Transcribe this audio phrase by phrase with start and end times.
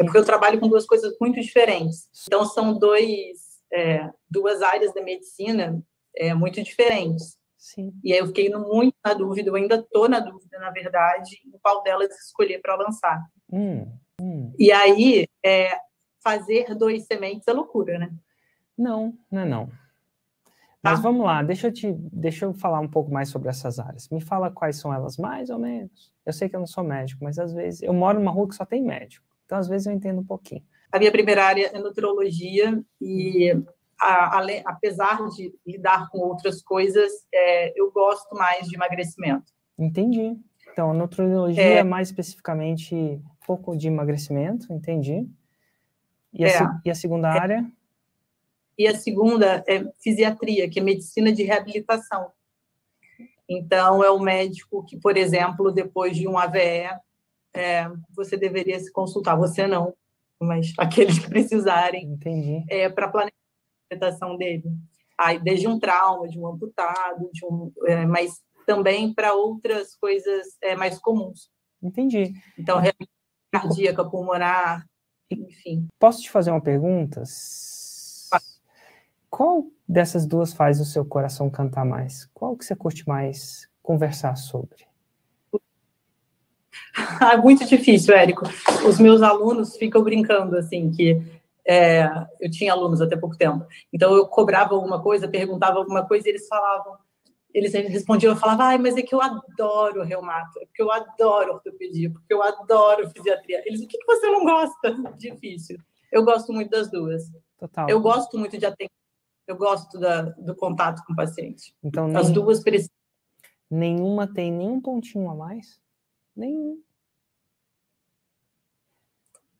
[0.00, 2.08] É porque eu trabalho com duas coisas muito diferentes.
[2.26, 3.38] Então, são dois,
[3.72, 5.82] é, duas áreas da medicina
[6.16, 7.36] é, muito diferentes.
[7.56, 7.92] Sim.
[8.04, 11.58] E aí eu fiquei muito na dúvida, eu ainda estou na dúvida, na verdade, em
[11.60, 13.20] qual delas escolher para lançar.
[13.52, 13.90] Hum,
[14.20, 14.52] hum.
[14.58, 15.76] E aí, é,
[16.22, 18.10] fazer dois sementes é loucura, né?
[18.76, 19.70] Não, não é não.
[20.80, 21.02] Mas Tá.
[21.02, 24.08] vamos lá, deixa eu, te, deixa eu falar um pouco mais sobre essas áreas.
[24.08, 26.12] Me fala quais são elas, mais ou menos.
[26.24, 28.54] Eu sei que eu não sou médico, mas às vezes eu moro numa rua que
[28.54, 29.26] só tem médico.
[29.48, 30.62] Então, às vezes, eu entendo um pouquinho.
[30.92, 33.50] A minha primeira área é nutrologia e,
[33.98, 39.50] a- ale- apesar de lidar com outras coisas, é, eu gosto mais de emagrecimento.
[39.78, 40.36] Entendi.
[40.70, 41.72] Então, a nutrologia É.
[41.78, 45.26] é mais especificamente um pouco de emagrecimento, entendi.
[46.30, 46.60] E a, É.
[46.84, 47.64] e a segunda área?
[48.76, 52.30] E a segunda é fisiatria, que é medicina de reabilitação.
[53.48, 56.86] Então, é o médico que, por exemplo, depois de um AVE,
[57.54, 59.36] é, você deveria se consultar.
[59.36, 59.94] Você não,
[60.40, 62.64] mas aqueles que precisarem, Entendi.
[62.68, 64.64] é, para planejar a reabilitação dele.
[65.16, 70.46] Aí, desde um trauma, de um amputado, de um, é, mas também para outras coisas
[70.62, 71.50] é, mais comuns.
[71.82, 72.32] Entendi.
[72.56, 72.80] Então,
[73.50, 74.84] cardíaca, pulmonar,
[75.30, 75.88] enfim.
[75.98, 77.22] Posso te fazer uma pergunta?
[79.30, 82.26] Qual dessas duas faz o seu coração cantar mais?
[82.32, 84.86] Qual que você curte mais conversar sobre?
[87.32, 88.44] É muito difícil, Érico.
[88.86, 91.20] Os meus alunos ficam brincando assim que
[91.66, 92.08] é,
[92.40, 93.66] eu tinha alunos até pouco tempo.
[93.92, 96.96] Então eu cobrava alguma coisa, perguntava alguma coisa e eles falavam,
[97.52, 101.54] eles respondiam, eu falava, ai, mas é que eu adoro reumato, é porque eu adoro
[101.54, 103.62] ortopedia, porque eu adoro fisiatria.
[103.66, 104.96] Eles, o que, que você não gosta?
[105.18, 105.78] Difícil.
[106.10, 107.24] Eu gosto muito das duas.
[107.58, 107.88] Total.
[107.88, 108.90] Eu gosto muito de atender.
[109.46, 111.74] Eu gosto da, do contato com o paciente.
[111.82, 112.94] Então, As nem- duas precisam.
[113.70, 115.80] nenhuma tem nenhum pontinho a mais?
[116.36, 116.80] Nenhum.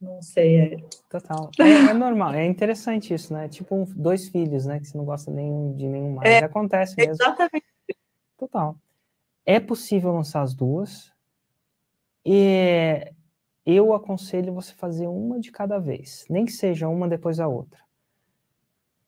[0.00, 0.88] Não sei, Érico.
[1.08, 1.50] Total.
[1.58, 3.48] É, é normal, é interessante isso, né?
[3.48, 4.78] Tipo dois filhos, né?
[4.78, 6.28] Que você não gosta nenhum de nenhum mais.
[6.28, 7.14] É, Acontece mesmo.
[7.14, 7.66] Exatamente.
[8.36, 8.76] Total.
[9.44, 11.12] É possível lançar as duas.
[12.24, 13.10] E
[13.64, 17.80] eu aconselho você fazer uma de cada vez, nem que seja uma depois da outra.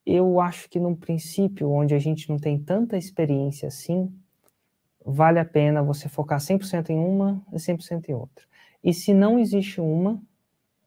[0.07, 4.11] Eu acho que num princípio, onde a gente não tem tanta experiência assim,
[5.05, 8.45] vale a pena você focar 100% em uma e 100% em outra.
[8.83, 10.23] E se não existe uma,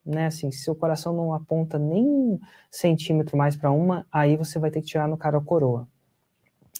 [0.04, 2.40] né, assim, se seu coração não aponta nem um
[2.70, 5.86] centímetro mais para uma, aí você vai ter que tirar no cara ou coroa.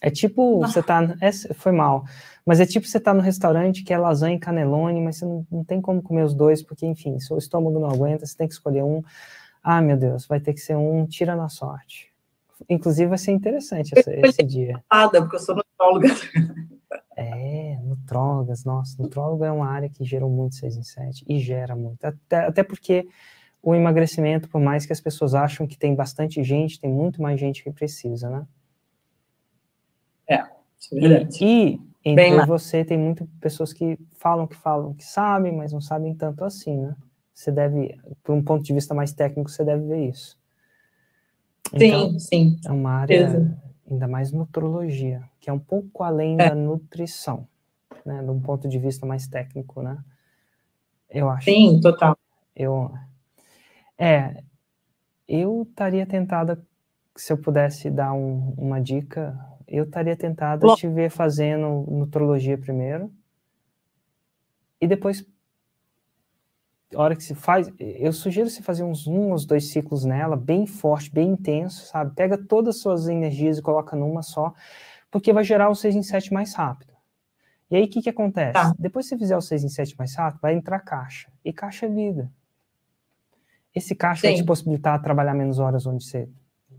[0.00, 2.04] É tipo, você tá, é, foi mal,
[2.44, 5.46] mas é tipo você tá no restaurante que é lasanha e canelone, mas você não,
[5.50, 8.54] não tem como comer os dois, porque, enfim, seu estômago não aguenta, você tem que
[8.54, 9.02] escolher um.
[9.62, 12.10] Ah, meu Deus, vai ter que ser um, tira na sorte.
[12.68, 14.82] Inclusive, vai ser interessante esse, esse dia.
[15.20, 16.08] Porque eu sou nutróloga.
[18.02, 21.74] É, nutrólogas, nossa, nutrólogo é uma área que gerou muito 6 em 7 e gera
[21.76, 22.04] muito.
[22.04, 23.08] Até, até porque
[23.62, 27.38] o emagrecimento, por mais que as pessoas acham que tem bastante gente, tem muito mais
[27.38, 28.46] gente que precisa, né?
[30.78, 31.44] Isso é verdade.
[31.44, 32.48] E entre e mais.
[32.48, 36.76] você tem muitas pessoas que falam que falam que sabem, mas não sabem tanto assim,
[36.76, 36.96] né?
[37.32, 40.36] Você deve, por um ponto de vista mais técnico, você deve ver isso.
[41.72, 42.56] Então, Sim, sim.
[42.66, 43.62] é uma área, certeza.
[43.88, 46.48] ainda mais nutrologia, que é um pouco além É.
[46.48, 47.46] da nutrição,
[48.08, 48.22] né?
[48.22, 49.98] De um ponto de vista mais técnico, né?
[51.08, 51.44] Eu acho.
[51.44, 52.16] Sim, total.
[52.56, 52.92] Eu,
[53.98, 54.42] é,
[55.28, 56.64] eu estaria tentada,
[57.16, 63.12] se eu pudesse dar um- uma dica, eu estaria tentada te ver fazendo nutrologia primeiro
[64.80, 65.24] e depois,
[66.94, 70.36] a hora que se faz, eu sugiro você fazer uns um ou dois ciclos nela,
[70.36, 72.14] bem forte, bem intenso, sabe?
[72.14, 74.52] Pega todas as suas energias e coloca numa só,
[75.10, 76.91] porque vai gerar o 6 em 7 mais rápido.
[77.72, 78.52] E aí, o que que acontece?
[78.52, 78.74] Tá.
[78.78, 81.32] Depois que você fizer o 6 em 7 mais rápido, vai entrar caixa.
[81.42, 82.30] E caixa é vida.
[83.74, 84.44] Esse caixa vai te Sim.
[84.44, 86.28] possibilitar trabalhar menos horas onde você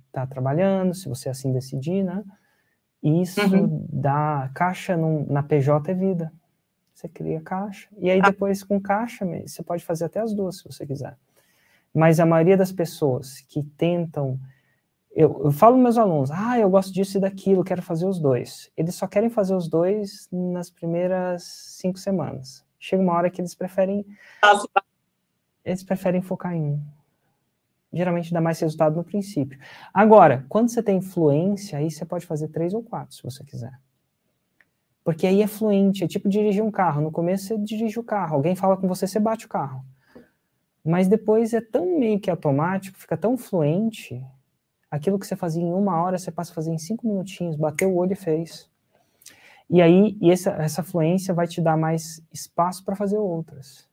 [0.05, 2.23] está trabalhando, se você assim decidir, né?
[3.01, 3.87] Isso Uhum.
[3.91, 6.31] dá caixa num- na PJ é vida.
[6.93, 7.89] Você cria caixa.
[7.97, 8.29] E aí Ah.
[8.29, 11.17] depois com caixa, você pode fazer até as duas, se você quiser.
[11.91, 14.39] Mas a maioria das pessoas que tentam.
[15.15, 18.71] Eu, eu falo meus alunos, ah, eu gosto disso e daquilo, quero fazer os dois.
[18.75, 22.65] Eles só querem fazer os dois nas primeiras cinco semanas.
[22.79, 24.05] Chega uma hora que eles preferem
[25.63, 26.81] eles preferem focar em um.
[27.93, 29.59] Geralmente dá mais resultado no princípio.
[29.93, 33.79] Agora, quando você tem fluência, aí você pode fazer três ou quatro, se você quiser.
[35.03, 37.01] Porque aí é fluente, é tipo dirigir um carro.
[37.01, 39.85] No começo você dirige o carro, alguém fala com você, você bate o carro.
[40.83, 44.25] Mas depois é tão meio que automático, fica tão fluente,
[44.93, 47.91] aquilo que você fazia em uma hora, você passa a fazer em cinco minutinhos, bateu
[47.91, 48.69] o olho e fez.
[49.67, 53.89] E aí, e essa, essa fluência vai te dar mais espaço para fazer outras.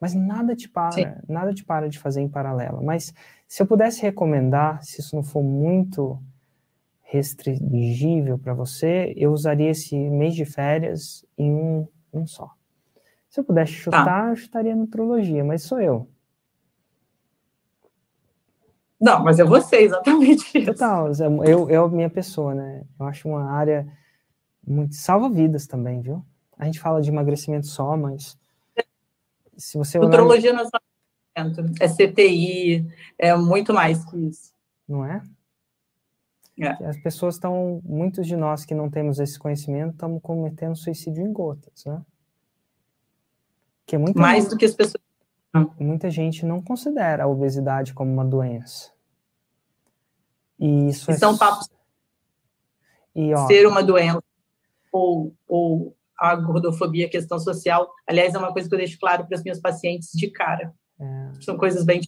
[0.00, 1.06] Mas nada te para, Sim.
[1.28, 2.80] nada te para de fazer em paralelo.
[2.80, 3.12] Mas
[3.48, 6.22] se eu pudesse recomendar, se isso não for muito
[7.02, 12.52] restringível para você, eu usaria esse mês de férias em um, um só.
[13.28, 13.78] Se eu pudesse tá.
[13.78, 14.28] chutar, tá.
[14.28, 16.08] eu chutaria nutrologia, mas sou eu.
[19.00, 20.72] Não, mas é você, exatamente isso.
[20.72, 21.10] Total,
[21.44, 22.84] eu, eu, minha pessoa, né?
[22.98, 23.86] Eu acho uma área
[24.66, 24.94] muito.
[24.94, 26.24] salva vidas também, viu?
[26.58, 28.38] A gente fala de emagrecimento só, mas.
[29.56, 29.98] Se você.
[29.98, 30.62] Nutrologia olhar...
[30.62, 30.78] não é só
[31.80, 32.86] é CTI,
[33.18, 34.54] é muito mais que isso.
[34.88, 35.22] Não é?
[36.58, 36.70] É.
[36.86, 41.32] As pessoas estão, muitos de nós que não temos esse conhecimento, estamos cometendo suicídio em
[41.32, 42.00] gotas, né?
[43.84, 45.04] Que é muito mais gente, do que as pessoas.
[45.78, 48.92] Muita gente não considera a obesidade como uma doença.
[50.58, 51.16] E isso e é...
[51.16, 51.68] são papos.
[53.14, 54.22] E, ó, ser uma doença
[54.92, 59.26] ou, ou a gordofobia, a questão social, aliás, é uma coisa que eu deixo claro
[59.26, 60.74] para os meus pacientes de cara.
[60.98, 61.32] É.
[61.40, 62.00] São coisas bem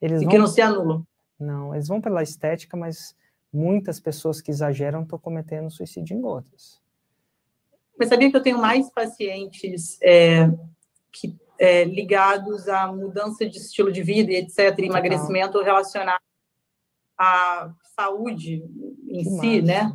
[0.00, 0.32] eles e vão...
[0.32, 1.06] que não se anulam.
[1.38, 3.16] Não, eles vão pela estética, mas
[3.52, 6.80] muitas pessoas que exageram estão cometendo suicídio em gotas.
[7.98, 10.50] Mas sabia que eu tenho mais pacientes é,
[11.12, 16.20] que, é, ligados à mudança de estilo de vida e etc., emagrecimento relacionado
[17.16, 18.64] à saúde
[19.06, 19.62] em que si, massa.
[19.62, 19.92] né?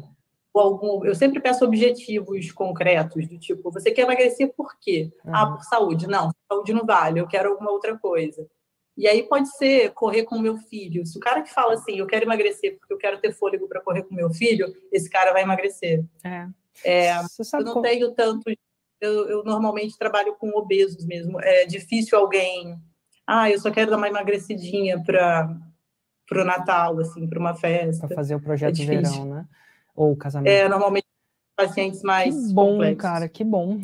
[0.53, 5.11] Ou algum, eu sempre peço objetivos concretos, do tipo, você quer emagrecer por quê?
[5.25, 5.35] Uhum.
[5.35, 6.07] Ah, por saúde.
[6.07, 8.47] Não, saúde não vale, eu quero alguma outra coisa.
[8.95, 11.05] E aí pode ser correr com meu filho.
[11.05, 13.81] Se o cara que fala assim, eu quero emagrecer porque eu quero ter fôlego para
[13.81, 16.05] correr com meu filho, esse cara vai emagrecer.
[16.23, 16.47] É.
[16.85, 17.81] é eu não como...
[17.81, 18.49] tenho tanto.
[18.99, 21.39] Eu, eu, normalmente trabalho com obesos mesmo.
[21.41, 22.77] É difícil alguém.
[23.25, 25.49] Ah, eu só quero dar uma emagrecidinha para
[26.31, 28.07] o Natal, assim, para uma festa.
[28.07, 29.45] Para fazer o projeto é de verão, né?
[29.95, 30.51] Ou o casamento.
[30.51, 31.05] É, normalmente
[31.55, 32.35] pacientes mais.
[32.35, 33.01] Que bom, complexos.
[33.01, 33.79] cara, que bom.